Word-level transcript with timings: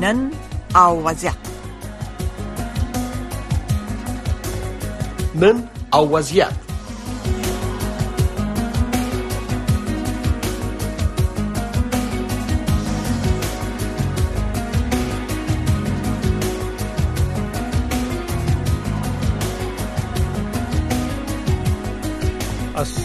ضمنا 0.00 0.30
عوزع 0.74 1.32
من 5.34 5.66
عوزيات 5.94 6.60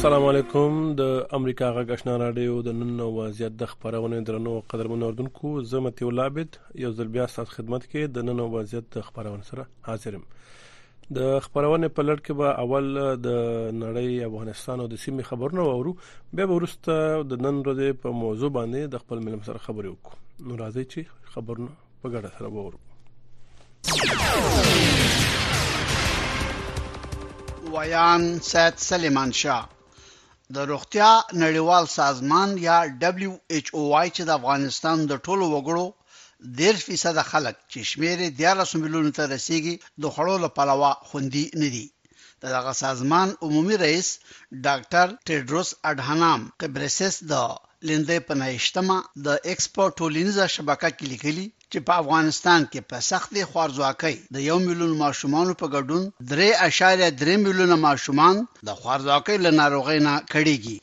السلام 0.05 0.25
علیکم 0.31 0.73
د 0.97 1.05
امریکا 1.35 1.67
غږ 1.75 1.91
آشنا 1.93 2.15
رادیو 2.21 2.55
د 2.65 2.73
نن 2.81 2.89
نو 2.97 3.05
وضعیت 3.13 3.53
د 3.61 3.69
خبرونه 3.71 4.19
درنو 4.27 4.51
قدرمن 4.73 5.05
اوردونکو 5.07 5.53
زه 5.71 5.79
متي 5.85 6.05
ولابد 6.09 6.57
یو 6.81 6.91
ځل 6.99 7.09
بیا 7.15 7.25
ستاسو 7.37 7.53
خدمت 7.53 7.87
کې 7.87 8.11
د 8.17 8.27
نن 8.27 8.37
نو 8.41 8.45
وضعیت 8.55 8.91
د 8.97 9.07
خبرونه 9.07 9.47
سره 9.49 9.65
حاضرم 9.89 10.27
د 11.19 11.33
خبرونه 11.47 11.89
په 12.01 12.05
لړ 12.09 12.23
کې 12.27 12.39
به 12.41 12.53
اول 12.65 12.91
د 12.99 13.31
نړۍ 13.79 14.21
افغانستان 14.29 14.85
او 14.85 14.87
د 14.93 15.01
سیمې 15.07 15.33
خبرونه 15.33 15.65
وورو 15.69 15.95
بیا 16.41 16.47
ورسته 16.55 16.93
د 17.33 17.43
نن 17.45 17.65
ورځې 17.67 17.99
په 18.07 18.13
موضوع 18.21 18.53
باندې 18.59 18.93
د 18.95 19.03
خپل 19.05 19.25
ملم 19.27 19.43
سره 19.51 19.65
خبرې 19.67 19.89
وکړو 19.93 20.47
نو 20.47 20.53
راځي 20.63 20.85
چې 20.95 21.29
خبرونه 21.35 21.71
په 22.01 22.07
ګډه 22.17 22.29
سره 22.37 22.47
وورو 22.57 22.79
ویان 27.79 28.23
سید 28.55 28.75
سلیمان 28.91 29.31
شاه 29.45 29.65
د 30.53 30.57
روغتیا 30.71 31.09
نړیوال 31.43 31.85
سازمان 31.97 32.49
یا 32.67 32.77
دبليو 33.03 33.33
ایچ 33.53 33.65
او 33.75 33.81
واي 33.93 34.09
چې 34.15 34.23
د 34.25 34.31
افغانستان 34.39 34.97
د 35.11 35.13
ټولو 35.25 35.45
وګړو 35.55 35.85
10% 36.59 37.23
خلک 37.31 37.55
چې 37.71 37.79
شمیر 37.89 38.17
یې 38.23 38.29
13 38.41 38.81
میلیون 38.83 39.07
ته 39.17 39.23
رسیدي 39.35 39.75
د 40.01 40.13
خړو 40.15 40.35
له 40.43 40.49
پلوه 40.57 40.91
خوندي 41.09 41.45
ندي 41.61 41.87
دغه 42.55 42.71
سازمان 42.85 43.29
عمومي 43.45 43.75
رئیس 43.85 44.07
ډاکټر 44.65 45.07
ټیډروس 45.27 45.69
اډهانام 45.91 46.41
قبرسس 46.61 47.15
د 47.31 47.33
لنده 47.87 48.17
پنایشتما 48.27 48.97
د 49.27 49.27
ایکسپورټ 49.49 49.91
ټولنیزه 50.01 50.45
شبکه 50.55 50.89
کې 50.97 51.05
لیکلي 51.13 51.45
چې 51.75 51.87
په 51.89 51.93
افغانستان 52.03 52.61
کې 52.71 52.79
په 52.89 52.97
سختي 53.11 53.41
خوارځواکۍ 53.51 54.15
د 54.35 54.37
1 54.57 54.67
میلیون 54.67 54.93
ماشومان 55.03 55.47
په 55.61 55.65
ګډون 55.75 56.03
3.3 56.33 57.35
میلیون 57.45 57.73
ماشومان 57.87 58.35
د 58.67 58.69
خوارځواکۍ 58.79 59.35
له 59.45 59.51
ناروغۍ 59.61 59.99
نه 60.07 60.13
کړيږي 60.33 60.77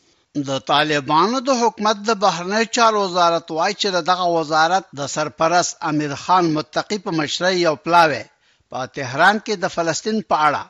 د 0.48 0.50
طالبانو 0.72 1.36
د 1.48 1.50
حکومت 1.62 1.96
د 2.08 2.10
بهرنی 2.24 2.64
چارو 2.76 3.00
وزارت 3.06 3.46
وايي 3.56 3.74
چې 3.80 3.88
دغه 4.10 4.24
وزارت 4.38 4.84
د 5.00 5.02
سرپرست 5.14 5.72
امیر 5.90 6.12
خان 6.24 6.44
متقی 6.56 6.98
په 7.06 7.10
مشرۍ 7.20 7.54
یو 7.66 7.74
پلاوی 7.84 8.24
په 8.70 8.78
تهران 8.96 9.36
کې 9.44 9.54
د 9.58 9.64
فلسطین 9.76 10.16
په 10.30 10.36
اړه 10.48 10.62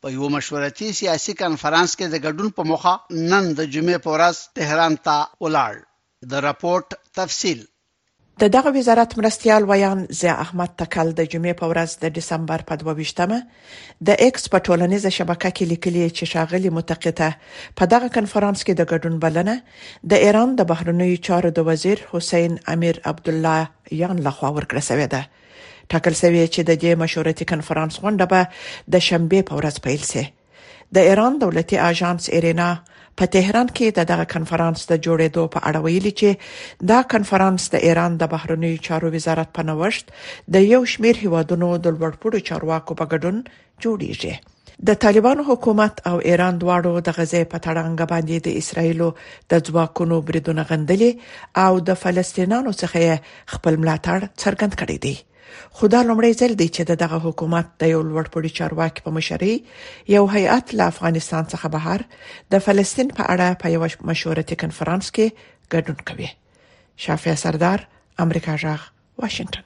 په 0.00 0.06
یو 0.16 0.26
مشورتي 0.36 0.88
سیاسي 1.00 1.32
کانفرنس 1.42 1.90
کې 1.98 2.06
د 2.12 2.16
ګډون 2.26 2.50
په 2.58 2.62
مخه 2.72 2.94
نن 3.30 3.44
د 3.58 3.60
جمعې 3.74 3.98
په 4.04 4.10
ورځ 4.14 4.36
تهران 4.58 4.92
ته 5.06 5.16
ولاړ 5.44 5.74
د 6.30 6.44
راپورټ 6.46 6.86
تفصیل 7.18 7.60
د 8.42 8.50
دغه 8.56 8.70
وزارت 8.78 9.10
مرستيال 9.18 9.62
ویان 9.70 10.00
زه 10.20 10.30
احمد 10.44 10.70
تکل 10.80 11.08
د 11.18 11.28
جمعې 11.34 11.54
په 11.60 11.66
ورځ 11.70 11.90
د 12.02 12.10
دسمبر 12.16 12.60
په 12.70 12.74
22مه 12.82 13.38
د 14.08 14.18
ایکس 14.24 14.44
په 14.54 14.58
ټولنیزه 14.66 15.10
شبکه 15.18 15.50
کې 15.56 15.64
لیکلي 15.72 16.02
چې 16.16 16.24
شاغلي 16.32 16.70
متقیته 16.78 17.30
په 17.80 17.88
دغه 17.94 18.08
کنفرانس 18.16 18.60
کې 18.66 18.74
د 18.78 18.82
ګډون 18.92 19.14
بلنه 19.24 19.54
د 20.14 20.26
ایران 20.26 20.50
د 20.58 20.68
بهرنیو 20.72 21.22
چارو 21.28 21.50
د 21.58 21.66
وزیر 21.68 21.98
حسین 22.10 22.52
امیر 22.74 22.96
عبد 23.12 23.26
الله 23.32 23.60
یان 24.00 24.16
لخوا 24.26 24.48
ورکړه 24.56 24.82
شوې 24.88 25.08
ده 25.14 25.22
ټاکل 25.94 26.14
شوی 26.22 26.42
چې 26.54 26.60
د 26.68 26.72
دې 26.82 26.92
مشورتي 27.04 27.44
کنفرانس 27.54 27.94
غونډه 28.02 28.26
به 28.32 28.42
د 28.96 29.06
شنبه 29.08 29.40
په 29.52 29.62
ورځ 29.62 29.76
پیل 29.88 30.02
شي 30.10 30.24
د 30.98 31.10
ایران 31.12 31.32
دولتي 31.46 31.76
اژانس 31.90 32.24
ایرینا 32.36 32.70
په 33.20 33.26
تهران 33.34 33.68
کې 33.76 33.94
د 33.98 34.08
دغه 34.10 34.24
کنفرانس 34.32 34.80
د 34.88 34.94
جوړېدو 35.06 35.42
په 35.54 35.60
اړه 35.68 35.84
ویلي 35.86 36.12
چې 36.20 36.30
دا 36.90 36.98
کنفرانس 37.14 37.62
د 37.74 37.86
ایران 37.90 38.12
د 38.22 38.32
بهرنیو 38.32 38.82
چارو 38.88 39.08
وزارت 39.16 39.48
په 39.58 39.62
نوښت 39.68 40.06
د 40.56 40.66
یو 40.72 40.82
شمیر 40.94 41.16
هیوادونو 41.24 41.68
د 41.86 41.94
لوړپوړو 41.98 42.44
چارواکو 42.48 42.92
په 43.00 43.04
ګډون 43.12 43.36
جوړیږي 43.82 44.34
د 44.88 44.98
طالبانو 45.04 45.42
حکومت 45.50 45.94
او 46.10 46.16
ایران 46.30 46.54
دواړو 46.62 46.92
د 47.06 47.16
غزې 47.18 47.42
په 47.52 47.58
تړنګ 47.68 47.98
باندې 48.12 48.36
د 48.46 48.48
اسرایلو 48.62 49.08
د 49.54 49.62
ځواکونو 49.68 50.16
بریدونه 50.30 50.62
غندلې 50.70 51.10
او 51.64 51.72
د 51.88 52.00
فلسطینانو 52.02 52.70
څخه 52.80 53.00
خپل 53.54 53.72
ملاتړ 53.84 54.18
څرګند 54.44 54.72
کړی 54.82 54.96
دی 55.04 55.14
خو 55.76 55.84
دا 55.94 56.00
لومړی 56.08 56.32
ځل 56.40 56.52
دی 56.60 56.68
چې 56.76 56.82
دغه 57.02 57.16
حکومت 57.26 57.66
د 57.80 57.82
یو 57.94 58.00
لوړ 58.10 58.24
پوړي 58.32 58.50
چارواکي 58.58 59.00
په 59.06 59.10
مشرۍ 59.16 59.54
یو 60.14 60.24
هیئات 60.36 60.66
له 60.78 60.84
افغانستان 60.92 61.44
څخه 61.52 61.66
بهر 61.76 62.00
د 62.52 62.64
فلسطین 62.66 63.08
په 63.18 63.22
اړه 63.32 63.58
په 63.60 63.66
یو 63.74 63.82
مشورتي 64.10 64.56
کنفرانس 64.62 65.06
کې 65.14 65.26
ګډون 65.72 65.98
کوي 66.08 66.28
شافع 67.04 67.34
سردار 67.44 67.78
امریکا 68.24 68.54
جاغ 68.64 68.80
واشنگټن 69.22 69.64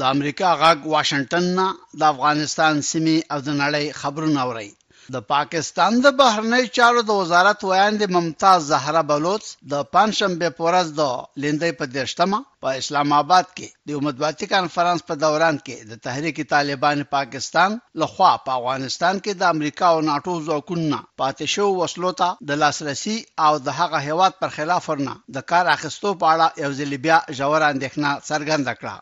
د 0.00 0.02
امریکا 0.14 0.50
غاګ 0.60 0.78
واشنگټن 0.94 1.44
نه 1.58 1.66
د 2.00 2.02
افغانستان 2.14 2.74
سیمه 2.92 3.16
او 3.32 3.38
د 3.46 3.50
نړۍ 3.62 3.84
خبرونه 4.00 4.38
اوري 4.46 4.70
د 5.14 5.18
پاکستان 5.34 5.92
د 6.04 6.06
بهرنی 6.20 6.64
چارو 6.76 7.00
د 7.06 7.10
وزارت 7.20 7.58
وایاند 7.64 8.00
ممتاز 8.16 8.60
زهره 8.70 9.02
بلوچ 9.10 9.44
د 9.72 9.74
پنځشنبه 9.94 10.48
پورز 10.58 10.88
د 11.00 11.02
لیندې 11.42 11.70
په 11.78 11.84
دشتمه 11.96 12.38
په 12.62 12.68
اسلام 12.80 13.08
آباد 13.22 13.46
کې 13.56 13.68
د 13.86 13.88
امدواتي 14.00 14.46
کانفرنس 14.54 15.00
په 15.08 15.14
دوران 15.24 15.56
کې 15.66 15.76
د 15.90 15.92
تحریک 16.06 16.36
طالبان 16.54 16.98
پاکستان 17.16 17.70
لخوا 18.00 18.32
په 18.44 18.50
افغانستان 18.60 19.14
کې 19.24 19.32
د 19.34 19.42
امریکا 19.54 19.86
او 19.94 20.00
ناتو 20.10 20.32
ځواکونه 20.46 20.98
پاتشو 21.20 21.66
وسلو 21.80 22.10
ته 22.20 22.28
د 22.48 22.50
لاسرسي 22.62 23.16
او 23.46 23.52
د 23.66 23.68
هغه 23.78 23.98
هیواد 24.08 24.32
پر 24.40 24.50
خلاف 24.56 24.82
ورنه 24.90 25.12
د 25.34 25.38
کار 25.50 25.64
اخستو 25.76 26.08
په 26.20 26.26
اړه 26.34 26.46
یو 26.62 26.70
ځل 26.78 26.90
بیا 27.06 27.18
ژور 27.38 27.62
اندېښنه 27.72 28.10
څرګنده 28.30 28.72
کړه 28.80 28.96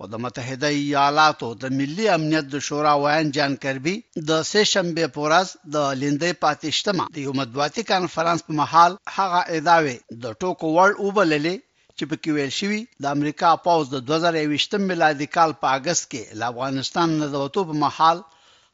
خو 0.00 0.06
د 0.12 0.16
متحده 0.24 0.68
ایالاتو 0.84 1.46
د 1.62 1.74
ملي 1.78 2.06
امنیت 2.16 2.46
د 2.50 2.56
شورا 2.66 2.94
وایان 3.02 3.28
جان 3.36 3.52
کربي 3.62 3.94
د 4.30 4.30
سې 4.50 4.62
شنبه 4.72 5.06
پورز 5.16 5.48
د 5.76 5.76
لیندې 6.00 6.30
پاتشتمه 6.44 7.04
د 7.14 7.16
یو 7.26 7.32
مطبوعاتي 7.40 7.82
کانفرنس 7.92 8.40
په 8.48 8.52
محل 8.60 8.92
هغه 9.18 9.40
اداوي 9.58 9.94
د 10.24 10.34
ټوکو 10.40 10.66
ورل 10.76 10.94
اوبللې 11.04 11.56
چې 11.96 12.04
په 12.10 12.16
کې 12.20 12.30
ویل 12.36 12.52
شوی 12.60 12.80
د 13.04 13.14
امریکا 13.16 13.50
پاوز 13.66 13.86
د 13.94 14.04
2020 14.10 14.76
میلادي 14.90 15.28
کال 15.36 15.50
په 15.62 15.68
اگست 15.78 16.04
کې 16.10 16.22
ل 16.40 16.48
افغانستان 16.52 17.08
نه 17.22 17.26
د 17.32 17.46
وټو 17.46 17.62
په 17.70 17.74
محل 17.84 18.18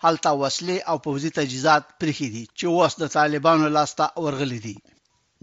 حالت 0.05 0.25
وسلې 0.43 0.77
او 0.91 0.97
پوځي 1.06 1.31
تجهیزات 1.38 1.82
پرخې 2.00 2.27
دي 2.34 2.44
چې 2.59 2.66
وس 2.78 2.94
د 3.03 3.15
طالبانو 3.19 3.66
لاسته 3.78 4.05
ورغلي 4.27 4.61
دي 4.66 4.77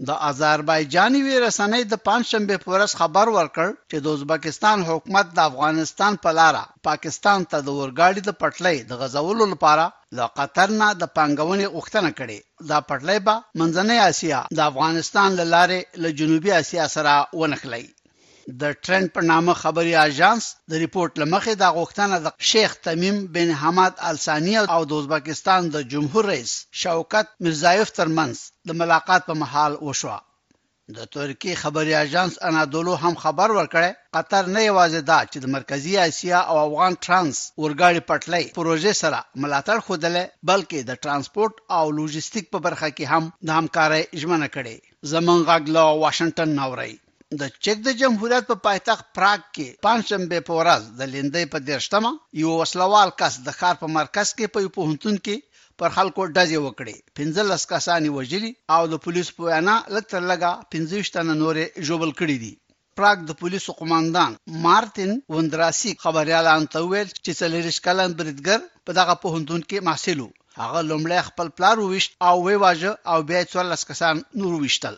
د 0.08 0.10
آذربایجانی 0.28 1.20
وی 1.26 1.34
رسنۍ 1.46 1.82
د 1.88 1.94
پنځشنبه 2.08 2.56
په 2.62 2.68
ورځ 2.74 2.90
خبر 3.00 3.26
ورکړ 3.38 3.66
چې 3.90 3.96
د 4.04 4.06
ازبکستان 4.16 4.78
حکومت 4.90 5.26
د 5.32 5.38
افغانستان 5.50 6.12
په 6.24 6.30
لارا 6.38 6.64
پاکستان 6.88 7.38
ته 7.50 7.58
د 7.66 7.68
ورګاډي 7.80 8.20
د 8.26 8.30
پټلۍ 8.40 8.76
د 8.90 8.92
غزولو 9.00 9.44
لپاره 9.52 9.84
د 10.18 10.32
قطر 10.38 10.68
نه 10.80 10.88
د 11.00 11.04
پنګونې 11.18 11.66
غوښتنه 11.74 12.10
کړې 12.18 12.38
دا 12.70 12.78
پټلۍ 12.88 13.18
به 13.26 13.34
منځنۍ 13.60 13.98
اسیا 14.10 14.40
د 14.58 14.60
افغانستان 14.70 15.28
لاره 15.54 15.78
له 16.02 16.08
جنوبي 16.18 16.50
اسیا 16.62 16.84
سره 16.96 17.12
ونښلي 17.40 17.84
د 18.62 18.64
ټرند 18.84 19.08
په 19.16 19.20
نامه 19.30 19.54
خبري 19.62 19.94
اژانس 20.08 20.44
د 20.70 20.72
ریپورت 20.84 21.12
لمخې 21.22 21.54
دا 21.62 21.68
غوښتنه 21.78 22.14
د 22.24 22.26
شیخ 22.50 22.70
تمیم 22.86 23.16
بن 23.34 23.48
حماد 23.62 23.92
السانی 24.10 24.54
او 24.74 24.80
د 24.88 24.92
ازبکستان 25.00 25.62
د 25.74 25.76
جمهور 25.92 26.24
رئیس 26.32 26.52
شوکت 26.82 27.26
مرزایف 27.44 27.88
ترمنس 27.98 28.38
د 28.68 28.70
ملاقات 28.80 29.22
په 29.28 29.34
محل 29.42 29.72
وشوه 29.86 30.18
د 30.96 30.98
ترکی 31.16 31.52
خبري 31.62 31.94
اژانس 32.04 32.34
انادولو 32.48 32.94
هم 33.02 33.14
خبر 33.24 33.48
ورکړی 33.58 33.90
قطر 34.16 34.42
نه 34.54 34.60
یوازې 34.70 35.00
دا 35.10 35.20
چې 35.30 35.38
د 35.42 35.46
مرکزی 35.56 35.94
اسیا 36.08 36.38
او 36.50 36.56
افغان 36.66 36.92
ترانس 37.04 37.36
ورګاړي 37.64 38.00
پټلۍ 38.08 38.42
پروژې 38.58 38.92
سره 39.02 39.18
ملاتړ 39.42 39.78
خودلې 39.86 40.24
بلکې 40.50 40.78
د 40.88 40.92
ترانسپورت 41.04 41.54
او 41.78 41.84
لوجستیک 41.96 42.44
په 42.54 42.58
برخه 42.66 42.88
کې 42.96 43.04
هم 43.12 43.24
د 43.46 43.48
همکارۍ 43.58 44.02
ژمنه 44.20 44.48
کړې 44.56 44.76
زمونږ 45.12 45.40
غږ 45.50 45.62
له 45.76 45.84
واشنگټن 46.02 46.50
نوري 46.62 46.94
د 47.40 47.42
چک 47.64 47.78
د 47.84 47.88
جمهوریت 48.00 48.44
په 48.46 48.54
پا 48.58 48.62
پایتخت 48.66 49.04
پراګ 49.16 49.40
کې 49.56 49.66
پنځشنبه 49.86 50.38
په 50.46 50.52
ورځ 50.60 50.82
د 51.00 51.00
لیندې 51.14 51.42
په 51.52 51.58
دیشتمه 51.68 52.10
یو 52.42 52.50
وسلوال 52.62 53.08
کس 53.20 53.34
د 53.46 53.48
ښار 53.58 53.76
په 53.82 53.86
مرکز 53.98 54.28
کې 54.38 54.52
په 54.54 54.58
یو 54.64 54.70
پهنتون 54.78 55.16
کې 55.24 55.36
پر 55.80 55.88
خلکو 55.96 56.22
ډزې 56.36 56.58
وکړې 56.62 56.96
15 57.18 57.70
کسانی 57.72 58.08
وژلي 58.16 58.52
او 58.74 58.82
د 58.92 58.94
پولیسو 59.04 59.32
په 59.36 59.42
وینا 59.48 59.76
لکتر 59.94 60.20
لگا 60.32 60.52
15 60.76 61.12
تنه 61.16 61.32
نورې 61.42 61.64
جوړل 61.88 62.12
کړې 62.20 62.36
دي 62.44 62.52
پراګ 62.98 63.18
د 63.28 63.30
پولیسو 63.40 63.70
قومندان 63.80 64.30
مارتین 64.66 65.10
وندراسي 65.36 65.90
خبريالان 66.04 66.62
ته 66.72 66.78
ویل 66.90 67.08
چې 67.24 67.32
څلریش 67.40 67.78
کلن 67.86 68.08
بریدګر 68.20 68.60
په 68.86 68.90
دغه 68.98 69.14
پهنتون 69.24 69.60
کې 69.68 69.86
محصولو 69.88 70.26
هغه 70.62 70.80
لومړی 70.90 71.26
خپل 71.28 71.46
پلار 71.58 71.76
وويشت 71.80 72.10
او 72.28 72.34
وی 72.46 72.56
واژه 72.64 72.90
او 73.12 73.18
بیا 73.28 73.40
څلور 73.52 73.80
کسان 73.90 74.16
نور 74.40 74.54
وشتل 74.64 74.96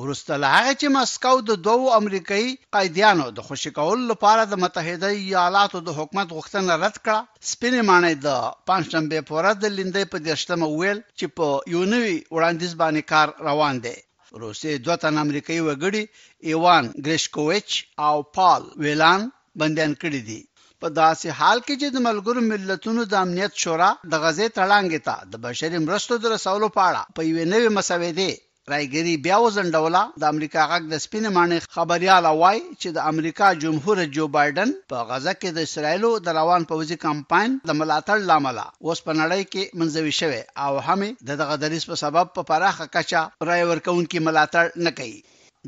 ورسته 0.00 0.32
هغه 0.56 0.72
چې 0.80 0.86
مسکو 0.96 1.36
د 1.50 1.52
دوو 1.66 1.86
امریکایي 2.00 2.48
قائدانو 2.74 3.26
د 3.36 3.38
خوشی 3.46 3.70
کول 3.78 4.00
لپاره 4.10 4.42
د 4.46 4.54
متحده 4.62 5.08
ایالاتو 5.24 5.78
د 5.82 5.88
حکومت 5.98 6.28
غوښتنه 6.36 6.72
رد 6.84 6.96
کړه 7.04 7.18
سپینې 7.50 7.80
معنی 7.90 8.14
د 8.26 8.28
پنځشنبه 8.68 9.18
پورې 9.30 9.50
د 9.62 9.64
لیندې 9.76 10.02
په 10.12 10.16
دشتمه 10.30 10.66
ویل 10.70 10.98
چې 11.18 11.26
په 11.36 11.46
یونوي 11.74 12.16
وړاندیز 12.34 12.72
باندې 12.82 13.02
کار 13.12 13.28
روان 13.48 13.74
دی 13.84 13.96
روسي 14.42 14.72
دوه 14.84 14.96
تن 15.02 15.14
امریکایي 15.24 15.62
وګړي 15.68 16.02
ایوان 16.50 16.84
ګریشکوویچ 17.06 17.70
او 18.06 18.14
پال 18.36 18.62
ویلان 18.82 19.20
بندیان 19.60 19.92
کړي 20.02 20.20
دي 20.28 20.40
په 20.80 20.88
داسې 21.00 21.28
حال 21.38 21.58
کې 21.66 21.74
چې 21.80 21.88
د 21.94 21.98
ملګرو 22.08 22.40
ملتونو 22.50 23.00
د 23.10 23.14
امنیت 23.24 23.52
شورا 23.62 23.90
د 24.12 24.14
غزې 24.24 24.46
تړانګې 24.56 25.00
ته 25.06 25.16
د 25.32 25.34
بشري 25.46 25.78
مرستو 25.86 26.12
در 26.22 26.28
رسولو 26.36 26.68
په 26.76 26.82
اړه 26.88 27.00
په 27.16 27.20
یوې 27.28 27.44
نوې 27.52 27.70
مسوده 27.78 28.30
رایګری 28.72 29.12
بیا 29.24 29.36
وزندوله 29.42 29.98
د 30.20 30.22
امریکا 30.32 30.62
غږ 30.70 30.82
د 30.92 31.00
سپینه 31.04 31.28
معنی 31.36 31.58
خبريال 31.74 32.24
وای 32.42 32.58
چې 32.80 32.88
د 32.96 33.04
امریکا 33.10 33.48
جمهور 33.64 33.98
جو 34.16 34.24
بایدن 34.36 34.72
په 34.92 35.02
غزه 35.10 35.34
کې 35.40 35.50
د 35.58 35.68
اسرایلو 35.68 36.10
د 36.26 36.34
روان 36.38 36.62
پوځي 36.70 36.96
کمپاین 37.04 37.54
د 37.68 37.76
ملاتړ 37.80 38.18
لامل 38.30 38.58
اوس 38.86 39.02
په 39.06 39.12
نړۍ 39.20 39.42
کې 39.52 39.78
منځوي 39.82 40.14
شوی 40.20 40.40
او 40.66 40.72
هم 40.86 41.06
د 41.28 41.38
دغه 41.42 41.54
دریس 41.66 41.84
په 41.90 42.00
سبب 42.02 42.32
په 42.38 42.46
پراخه 42.50 42.86
کچا 42.96 43.22
رای 43.50 43.62
ورکوونکو 43.70 44.24
ملاتړ 44.30 44.66
نه 44.86 44.90
کوي 44.98 45.16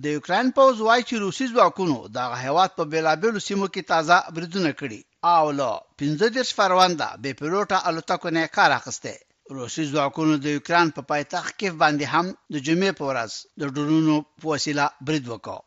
د 0.07 0.19
یوکرين 0.19 0.53
پوز 0.59 0.75
وای 0.87 1.01
چې 1.09 1.23
روسي 1.27 1.47
ځواکونو 1.55 1.99
د 2.19 2.37
هیواد 2.45 2.77
په 2.81 2.89
بیلابلو 2.97 3.45
سیمو 3.49 3.69
کې 3.75 3.91
تازه 3.95 4.35
بریدونه 4.35 4.71
کړي 4.83 5.01
او 5.37 5.57
له 5.61 5.81
15 6.07 6.61
فروانده 6.61 7.09
به 7.23 7.39
پیلوټه 7.43 7.83
الوتکو 7.93 8.35
نه 8.39 8.51
کار 8.61 8.71
اخسته 8.81 9.17
روسي 9.57 9.85
ځواکونو 9.93 10.35
د 10.45 10.55
یوکران 10.55 10.91
په 10.97 11.05
پایتخت 11.13 11.57
کیف 11.61 11.75
باندې 11.83 12.15
هم 12.15 12.35
د 12.57 12.65
جمعې 12.69 12.93
په 12.99 13.09
ورځ 13.11 13.37
د 13.63 13.73
ډرونو 13.77 14.17
په 14.43 14.49
وسیله 14.55 14.87
برید 15.11 15.27
وکړ 15.33 15.59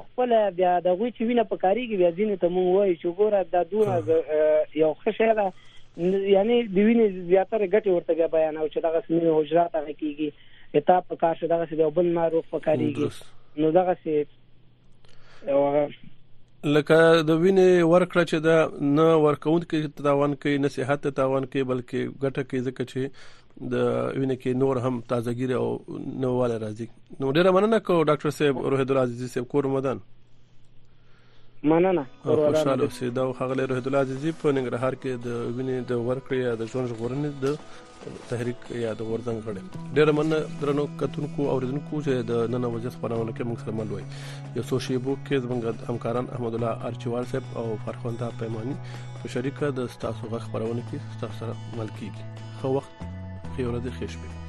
خپل 0.07 0.33
بیا 0.61 0.71
د 0.87 0.97
غوي 0.97 1.11
چې 1.11 1.23
وینه 1.23 1.43
په 1.43 1.57
کاریږي 1.57 1.97
بیا 1.97 2.11
ځینې 2.11 2.41
ته 2.41 2.49
مونږ 2.55 2.67
وایي 2.75 2.95
چې 2.95 3.13
ګوره 3.21 3.39
دا 3.55 3.61
دونه 3.73 3.93
یو 4.83 4.91
خشه 5.03 5.29
ده 5.41 5.47
یعنی 5.49 6.57
د 6.67 6.77
وینې 6.79 7.05
زیاتره 7.33 7.67
ګټه 7.67 7.91
ورته 7.91 8.27
بیان 8.27 8.57
او 8.57 8.67
چې 8.69 8.79
دغه 8.87 8.99
سمې 9.07 9.29
حجرات 9.39 9.71
هغه 9.79 9.93
کیږي 9.93 10.29
اته 10.79 10.97
په 11.11 11.15
کار 11.25 11.35
شو 11.39 11.45
دغه 11.53 11.65
یو 11.83 11.89
بل 11.99 12.07
ناروغ 12.19 12.43
په 12.55 12.59
کاریږي 12.69 13.05
نو 13.61 13.67
دغه 13.77 13.93
سي 14.05 14.17
لکه 16.65 16.95
د 17.27 17.37
وینې 17.43 17.69
ورکړه 17.91 18.23
چې 18.31 18.35
دا 18.45 18.55
نه 18.97 19.05
ورکون 19.25 19.63
کې 19.69 20.03
تاوان 20.07 20.35
کوي 20.43 20.57
نه 20.59 20.69
صحت 20.75 21.07
تاوان 21.19 21.45
کوي 21.53 21.63
بلکې 21.63 21.99
ګټه 22.23 22.43
کوي 22.49 22.61
ځکه 22.67 22.83
چې 22.91 22.99
د 23.73 23.75
وینې 24.19 24.35
کې 24.43 24.51
نور 24.63 24.75
هم 24.85 25.01
تازګی 25.13 25.47
او 25.61 25.65
نوواله 26.25 26.57
راځي 26.65 26.87
نو 27.19 27.27
ډیره 27.35 27.49
مننه 27.57 27.77
کوم 27.87 28.05
ډاکټر 28.09 28.31
صاحب 28.37 28.55
روح 28.73 28.79
العزیز 28.87 29.31
صاحب 29.33 29.47
کور 29.53 29.63
مدن 29.77 29.97
مننه 31.69 32.03
خوشاله 32.23 32.83
اوسې 32.85 33.07
دا 33.15 33.23
خغلی 33.39 33.63
روح 33.71 33.79
الله 33.85 33.99
عزیزي 34.05 34.31
په 34.41 34.51
ننګرهار 34.57 34.95
کې 35.01 35.21
د 35.25 35.29
وینې 35.57 35.75
د 35.91 35.93
ورکړې 36.07 36.57
د 36.59 36.61
ژوند 36.71 36.89
ژغورنې 36.91 37.29
د 37.43 38.17
تحریک 38.29 38.63
یا 38.83 38.93
د 38.99 39.05
وردن 39.09 39.37
غړي 39.45 39.61
ډېر 39.95 40.11
مننه 40.19 40.39
درنو 40.63 40.85
کتونکو 41.03 41.49
او 41.51 41.57
ورزونکو 41.59 42.01
چې 42.05 42.25
د 42.31 42.51
نن 42.55 42.65
ورځې 42.69 42.95
خبرونه 42.97 43.31
کې 43.35 43.43
موږ 43.49 43.59
سره 43.63 43.73
مل 43.79 43.89
وي 43.93 44.03
یو 44.57 44.63
سو 44.71 44.79
شی 44.87 44.97
بو 45.05 45.15
کې 45.29 45.43
زموږ 45.45 45.93
همکاران 45.93 46.33
احمد 46.35 46.57
الله 46.59 46.89
ارچوال 46.91 47.29
صاحب 47.35 47.55
او 47.59 47.69
فرخوندا 47.85 48.31
پیمانی 48.43 48.75
په 49.21 49.33
شریکه 49.37 49.71
د 49.79 49.93
ستاسو 49.99 50.33
غ 50.35 50.43
خبرونه 50.49 50.83
کې 50.91 51.17
ستاسو 51.17 51.41
سره 51.45 51.79
مل 51.79 51.93
کیږي 52.01 52.61
خو 52.61 52.75
وخت 52.77 53.57
خیره 53.57 53.87
دي 53.87 53.99
خوشبخت 54.03 54.40